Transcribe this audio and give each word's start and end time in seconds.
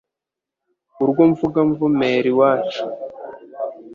urwo 1.03 1.23
mvuga 1.31 1.59
mvumera 1.69 2.27
iwacu”. 2.31 2.81